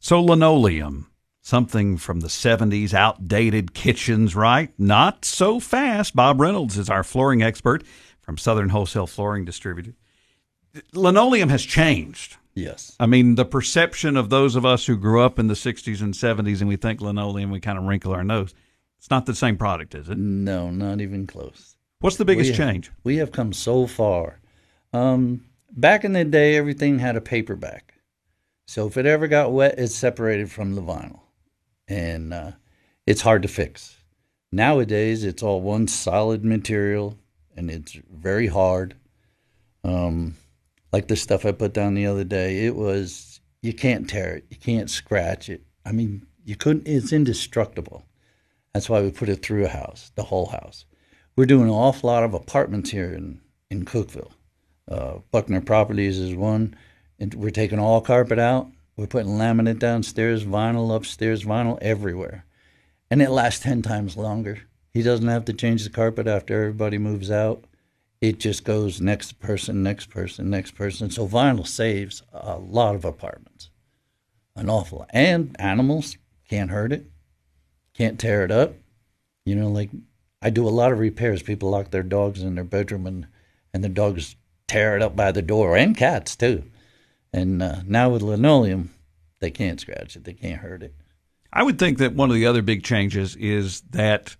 So, 0.00 0.22
linoleum, 0.22 1.10
something 1.40 1.96
from 1.96 2.20
the 2.20 2.28
70s, 2.28 2.94
outdated 2.94 3.74
kitchens, 3.74 4.36
right? 4.36 4.72
Not 4.78 5.24
so 5.24 5.58
fast. 5.60 6.14
Bob 6.14 6.40
Reynolds 6.40 6.78
is 6.78 6.88
our 6.88 7.02
flooring 7.02 7.42
expert 7.42 7.84
from 8.20 8.38
Southern 8.38 8.68
Wholesale 8.68 9.06
Flooring 9.06 9.44
Distributor. 9.44 9.94
Linoleum 10.92 11.48
has 11.48 11.64
changed. 11.64 12.36
Yes. 12.54 12.94
I 13.00 13.06
mean, 13.06 13.36
the 13.36 13.44
perception 13.44 14.16
of 14.16 14.30
those 14.30 14.56
of 14.56 14.66
us 14.66 14.86
who 14.86 14.96
grew 14.96 15.22
up 15.22 15.38
in 15.38 15.46
the 15.46 15.54
60s 15.54 16.02
and 16.02 16.12
70s 16.14 16.60
and 16.60 16.68
we 16.68 16.76
think 16.76 17.00
linoleum, 17.00 17.50
we 17.50 17.60
kind 17.60 17.78
of 17.78 17.84
wrinkle 17.84 18.12
our 18.12 18.24
nose. 18.24 18.54
It's 18.98 19.10
not 19.10 19.26
the 19.26 19.34
same 19.34 19.56
product, 19.56 19.94
is 19.94 20.08
it? 20.08 20.18
No, 20.18 20.70
not 20.70 21.00
even 21.00 21.26
close. 21.26 21.76
What's 22.00 22.16
the 22.16 22.24
biggest 22.24 22.50
we 22.50 22.56
change? 22.56 22.90
we 23.04 23.16
have 23.16 23.32
come 23.32 23.52
so 23.52 23.86
far. 23.86 24.40
Um, 24.92 25.44
back 25.70 26.04
in 26.04 26.12
the 26.12 26.24
day, 26.24 26.56
everything 26.56 26.98
had 26.98 27.16
a 27.16 27.20
paper 27.20 27.56
back. 27.56 27.94
So 28.68 28.86
if 28.86 28.98
it 28.98 29.06
ever 29.06 29.28
got 29.28 29.50
wet, 29.50 29.76
it's 29.78 29.94
separated 29.94 30.52
from 30.52 30.74
the 30.74 30.82
vinyl. 30.82 31.20
And 31.88 32.34
uh, 32.34 32.52
it's 33.06 33.22
hard 33.22 33.40
to 33.42 33.48
fix. 33.48 33.96
Nowadays, 34.52 35.24
it's 35.24 35.42
all 35.42 35.62
one 35.62 35.88
solid 35.88 36.44
material 36.44 37.18
and 37.56 37.70
it's 37.70 37.98
very 38.12 38.46
hard. 38.46 38.94
Um, 39.84 40.36
like 40.92 41.08
the 41.08 41.16
stuff 41.16 41.46
I 41.46 41.52
put 41.52 41.72
down 41.72 41.94
the 41.94 42.04
other 42.04 42.24
day, 42.24 42.66
it 42.66 42.76
was, 42.76 43.40
you 43.62 43.72
can't 43.72 44.08
tear 44.08 44.36
it, 44.36 44.44
you 44.50 44.58
can't 44.58 44.90
scratch 44.90 45.48
it. 45.48 45.62
I 45.86 45.92
mean, 45.92 46.26
you 46.44 46.54
couldn't, 46.54 46.86
it's 46.86 47.10
indestructible. 47.12 48.04
That's 48.74 48.90
why 48.90 49.00
we 49.00 49.10
put 49.10 49.30
it 49.30 49.42
through 49.42 49.64
a 49.64 49.68
house, 49.68 50.12
the 50.14 50.24
whole 50.24 50.46
house. 50.46 50.84
We're 51.36 51.46
doing 51.46 51.64
an 51.64 51.70
awful 51.70 52.10
lot 52.10 52.22
of 52.22 52.34
apartments 52.34 52.90
here 52.90 53.14
in, 53.14 53.40
in 53.70 53.86
Cookeville. 53.86 54.32
Uh, 54.86 55.20
Buckner 55.30 55.62
Properties 55.62 56.18
is 56.18 56.34
one. 56.34 56.76
And 57.18 57.34
we're 57.34 57.50
taking 57.50 57.78
all 57.78 58.00
carpet 58.00 58.38
out. 58.38 58.70
We're 58.96 59.06
putting 59.06 59.32
laminate 59.32 59.78
downstairs, 59.78 60.44
vinyl 60.44 60.94
upstairs, 60.94 61.44
vinyl 61.44 61.78
everywhere. 61.80 62.44
And 63.10 63.22
it 63.22 63.30
lasts 63.30 63.62
10 63.62 63.82
times 63.82 64.16
longer. 64.16 64.60
He 64.92 65.02
doesn't 65.02 65.28
have 65.28 65.44
to 65.46 65.52
change 65.52 65.84
the 65.84 65.90
carpet 65.90 66.26
after 66.26 66.60
everybody 66.60 66.98
moves 66.98 67.30
out. 67.30 67.64
It 68.20 68.40
just 68.40 68.64
goes 68.64 69.00
next 69.00 69.38
person, 69.38 69.82
next 69.82 70.10
person, 70.10 70.50
next 70.50 70.72
person. 70.72 71.10
So 71.10 71.28
vinyl 71.28 71.66
saves 71.66 72.22
a 72.32 72.58
lot 72.58 72.96
of 72.96 73.04
apartments, 73.04 73.70
an 74.56 74.68
awful 74.68 75.00
lot. 75.00 75.10
And 75.12 75.54
animals 75.60 76.16
can't 76.48 76.70
hurt 76.70 76.92
it, 76.92 77.06
can't 77.94 78.18
tear 78.18 78.44
it 78.44 78.50
up. 78.50 78.74
You 79.44 79.54
know, 79.54 79.68
like 79.68 79.90
I 80.42 80.50
do 80.50 80.66
a 80.66 80.70
lot 80.70 80.92
of 80.92 80.98
repairs. 80.98 81.42
People 81.42 81.70
lock 81.70 81.90
their 81.90 82.02
dogs 82.02 82.42
in 82.42 82.56
their 82.56 82.64
bedroom 82.64 83.06
and, 83.06 83.26
and 83.72 83.84
the 83.84 83.88
dogs 83.88 84.34
tear 84.66 84.96
it 84.96 85.02
up 85.02 85.16
by 85.16 85.32
the 85.32 85.42
door, 85.42 85.76
and 85.76 85.96
cats 85.96 86.36
too. 86.36 86.62
And 87.32 87.62
uh, 87.62 87.80
now 87.86 88.10
with 88.10 88.22
linoleum, 88.22 88.94
they 89.40 89.50
can't 89.50 89.80
scratch 89.80 90.16
it, 90.16 90.24
they 90.24 90.32
can't 90.32 90.60
hurt 90.60 90.82
it. 90.82 90.94
I 91.52 91.62
would 91.62 91.78
think 91.78 91.98
that 91.98 92.14
one 92.14 92.30
of 92.30 92.34
the 92.34 92.46
other 92.46 92.62
big 92.62 92.84
changes 92.84 93.36
is 93.36 93.80
that 93.90 94.36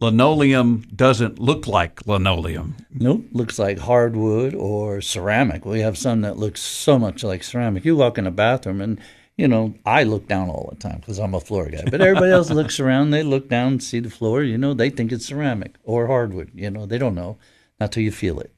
linoleum 0.00 0.86
doesn't 0.94 1.38
look 1.38 1.66
like 1.66 2.06
linoleum. 2.06 2.76
Nope, 2.90 3.26
looks 3.32 3.58
like 3.58 3.78
hardwood 3.78 4.54
or 4.54 5.00
ceramic. 5.00 5.64
We 5.64 5.80
have 5.80 5.98
some 5.98 6.22
that 6.22 6.38
looks 6.38 6.60
so 6.60 6.98
much 6.98 7.22
like 7.22 7.42
ceramic. 7.42 7.84
You 7.84 7.96
walk 7.96 8.18
in 8.18 8.26
a 8.26 8.30
bathroom 8.30 8.80
and 8.80 9.00
you 9.36 9.46
know, 9.46 9.74
I 9.84 10.04
look 10.04 10.28
down 10.28 10.48
all 10.48 10.70
the 10.70 10.80
time 10.80 10.98
because 11.00 11.18
I'm 11.18 11.34
a 11.34 11.40
floor 11.40 11.68
guy. 11.68 11.84
But 11.90 12.00
everybody 12.00 12.32
else 12.32 12.50
looks 12.50 12.80
around, 12.80 13.10
they 13.10 13.22
look 13.22 13.48
down 13.50 13.72
and 13.72 13.82
see 13.82 14.00
the 14.00 14.10
floor, 14.10 14.42
you 14.42 14.56
know, 14.56 14.72
they 14.72 14.88
think 14.88 15.12
it's 15.12 15.26
ceramic 15.26 15.74
or 15.84 16.06
hardwood. 16.06 16.52
You 16.54 16.70
know, 16.70 16.86
they 16.86 16.96
don't 16.98 17.14
know, 17.14 17.36
not 17.78 17.92
till 17.92 18.02
you 18.02 18.12
feel 18.12 18.40
it. 18.40 18.55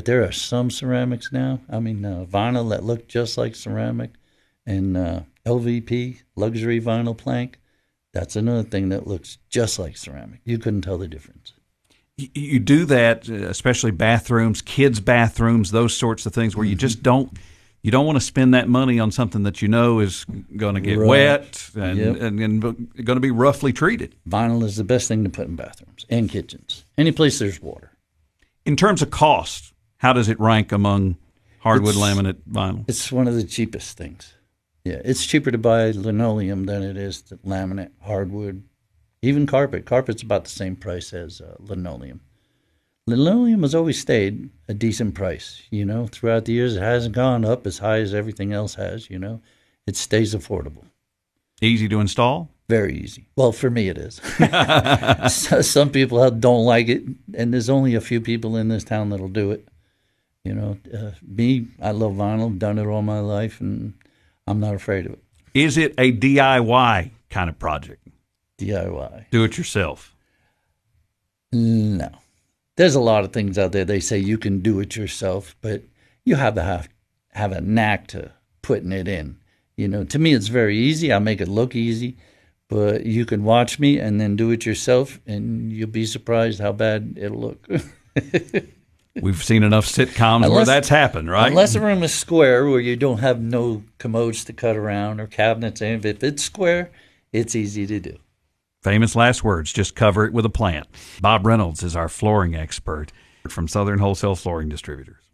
But 0.00 0.06
there 0.06 0.24
are 0.24 0.32
some 0.32 0.70
ceramics 0.70 1.30
now. 1.30 1.60
I 1.68 1.78
mean, 1.78 2.02
uh, 2.06 2.24
vinyl 2.26 2.70
that 2.70 2.84
look 2.84 3.06
just 3.06 3.36
like 3.36 3.54
ceramic, 3.54 4.12
and 4.64 4.96
uh, 4.96 5.20
LVP 5.44 6.22
luxury 6.36 6.80
vinyl 6.80 7.14
plank. 7.14 7.58
That's 8.14 8.34
another 8.34 8.62
thing 8.62 8.88
that 8.88 9.06
looks 9.06 9.36
just 9.50 9.78
like 9.78 9.98
ceramic. 9.98 10.40
You 10.42 10.56
couldn't 10.56 10.80
tell 10.80 10.96
the 10.96 11.06
difference. 11.06 11.52
You 12.16 12.58
do 12.60 12.86
that, 12.86 13.28
uh, 13.28 13.34
especially 13.50 13.90
bathrooms, 13.90 14.62
kids' 14.62 15.00
bathrooms, 15.00 15.70
those 15.70 15.94
sorts 15.94 16.24
of 16.24 16.32
things, 16.32 16.56
where 16.56 16.64
you 16.64 16.76
just 16.76 17.02
don't 17.02 17.36
you 17.82 17.90
don't 17.90 18.06
want 18.06 18.16
to 18.16 18.24
spend 18.24 18.54
that 18.54 18.70
money 18.70 18.98
on 18.98 19.10
something 19.10 19.42
that 19.42 19.60
you 19.60 19.68
know 19.68 19.98
is 20.00 20.24
going 20.56 20.76
to 20.76 20.80
get 20.80 20.96
Right. 20.96 21.08
wet 21.08 21.70
and, 21.74 21.98
Yep. 21.98 22.16
and, 22.22 22.40
and 22.40 22.62
going 22.62 23.16
to 23.16 23.20
be 23.20 23.30
roughly 23.30 23.74
treated. 23.74 24.14
Vinyl 24.26 24.64
is 24.64 24.76
the 24.76 24.84
best 24.84 25.08
thing 25.08 25.24
to 25.24 25.28
put 25.30 25.46
in 25.46 25.56
bathrooms 25.56 26.06
and 26.08 26.30
kitchens. 26.30 26.86
Any 26.96 27.12
place 27.12 27.38
there's 27.38 27.60
water. 27.60 27.90
In 28.64 28.76
terms 28.76 29.02
of 29.02 29.10
cost, 29.10 29.74
how 30.00 30.12
does 30.14 30.28
it 30.28 30.40
rank 30.40 30.72
among 30.72 31.16
hardwood 31.60 31.94
It's- 31.96 32.04
laminate 32.04 32.38
vinyl? 32.50 32.84
It's 32.88 33.12
one 33.12 33.28
of 33.28 33.34
the 33.34 33.44
cheapest 33.44 33.96
things. 33.96 34.34
Yeah, 34.84 35.02
it's 35.04 35.26
cheaper 35.26 35.50
to 35.50 35.58
buy 35.58 35.90
linoleum 35.90 36.64
than 36.64 36.82
it 36.82 36.96
is 36.96 37.20
to 37.22 37.36
laminate, 37.38 37.90
hardwood, 38.00 38.62
even 39.20 39.46
carpet. 39.46 39.84
Carpet's 39.84 40.22
about 40.22 40.44
the 40.44 40.50
same 40.50 40.74
price 40.74 41.12
as 41.12 41.42
uh, 41.42 41.56
linoleum. 41.58 42.20
Linoleum 43.06 43.60
has 43.62 43.74
always 43.74 44.00
stayed 44.00 44.48
a 44.68 44.74
decent 44.74 45.14
price. 45.14 45.62
You 45.70 45.84
know, 45.84 46.06
throughout 46.06 46.46
the 46.46 46.52
years, 46.52 46.76
it 46.76 46.82
hasn't 46.82 47.14
gone 47.14 47.44
up 47.44 47.66
as 47.66 47.78
high 47.78 47.98
as 47.98 48.14
everything 48.14 48.52
else 48.54 48.76
has. 48.76 49.10
You 49.10 49.18
know, 49.18 49.42
it 49.86 49.96
stays 49.96 50.34
affordable. 50.34 50.84
Easy 51.60 51.88
to 51.88 52.00
install? 52.00 52.48
Very 52.70 52.96
easy. 52.96 53.26
Well, 53.36 53.52
for 53.52 53.68
me, 53.68 53.88
it 53.90 53.98
is. 53.98 54.18
Some 55.66 55.90
people 55.90 56.30
don't 56.30 56.64
like 56.64 56.88
it, 56.88 57.02
and 57.34 57.52
there's 57.52 57.68
only 57.68 57.94
a 57.94 58.00
few 58.00 58.20
people 58.22 58.56
in 58.56 58.68
this 58.68 58.84
town 58.84 59.10
that'll 59.10 59.28
do 59.28 59.50
it. 59.50 59.68
You 60.44 60.54
know, 60.54 60.78
uh, 60.92 61.10
me, 61.26 61.66
I 61.82 61.90
love 61.90 62.12
vinyl. 62.12 62.58
Done 62.58 62.78
it 62.78 62.86
all 62.86 63.02
my 63.02 63.20
life, 63.20 63.60
and 63.60 63.94
I'm 64.46 64.60
not 64.60 64.74
afraid 64.74 65.06
of 65.06 65.12
it. 65.12 65.22
Is 65.52 65.76
it 65.76 65.94
a 65.98 66.12
DIY 66.12 67.10
kind 67.28 67.50
of 67.50 67.58
project? 67.58 68.08
DIY. 68.58 69.26
Do 69.30 69.44
it 69.44 69.58
yourself. 69.58 70.14
No, 71.52 72.10
there's 72.76 72.94
a 72.94 73.00
lot 73.00 73.24
of 73.24 73.32
things 73.32 73.58
out 73.58 73.72
there. 73.72 73.84
They 73.84 74.00
say 74.00 74.18
you 74.18 74.38
can 74.38 74.60
do 74.60 74.80
it 74.80 74.96
yourself, 74.96 75.56
but 75.60 75.82
you 76.24 76.36
have 76.36 76.54
to 76.54 76.62
have 76.62 76.88
have 77.32 77.52
a 77.52 77.60
knack 77.60 78.06
to 78.08 78.32
putting 78.62 78.92
it 78.92 79.08
in. 79.08 79.38
You 79.76 79.88
know, 79.88 80.04
to 80.04 80.18
me, 80.18 80.32
it's 80.32 80.48
very 80.48 80.76
easy. 80.76 81.12
I 81.12 81.18
make 81.18 81.40
it 81.40 81.48
look 81.48 81.74
easy, 81.74 82.16
but 82.68 83.04
you 83.04 83.26
can 83.26 83.44
watch 83.44 83.78
me 83.78 83.98
and 83.98 84.20
then 84.20 84.36
do 84.36 84.50
it 84.50 84.64
yourself, 84.64 85.20
and 85.26 85.72
you'll 85.72 85.88
be 85.88 86.06
surprised 86.06 86.60
how 86.60 86.72
bad 86.72 87.14
it'll 87.16 87.40
look. 87.40 87.66
We've 89.20 89.42
seen 89.42 89.62
enough 89.62 89.86
sitcoms 89.86 90.48
where 90.48 90.64
that's 90.64 90.88
happened, 90.88 91.30
right? 91.30 91.48
Unless 91.48 91.72
the 91.72 91.80
room 91.80 92.02
is 92.02 92.14
square 92.14 92.66
where 92.68 92.80
you 92.80 92.96
don't 92.96 93.18
have 93.18 93.40
no 93.40 93.82
commodes 93.98 94.44
to 94.44 94.52
cut 94.52 94.76
around 94.76 95.20
or 95.20 95.26
cabinets, 95.26 95.80
and 95.80 96.04
if 96.04 96.22
it's 96.22 96.44
square, 96.44 96.90
it's 97.32 97.56
easy 97.56 97.86
to 97.86 97.98
do. 97.98 98.18
Famous 98.82 99.16
last 99.16 99.42
words 99.44 99.72
just 99.72 99.94
cover 99.94 100.24
it 100.24 100.32
with 100.32 100.46
a 100.46 100.50
plant. 100.50 100.86
Bob 101.20 101.44
Reynolds 101.44 101.82
is 101.82 101.96
our 101.96 102.08
flooring 102.08 102.54
expert 102.54 103.12
from 103.48 103.68
Southern 103.68 103.98
Wholesale 103.98 104.36
Flooring 104.36 104.68
Distributors. 104.68 105.29